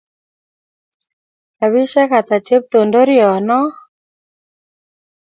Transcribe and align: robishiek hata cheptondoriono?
robishiek 1.59 2.09
hata 2.15 2.37
cheptondoriono? 2.45 3.59